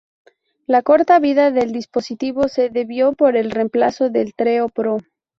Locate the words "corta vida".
0.81-1.51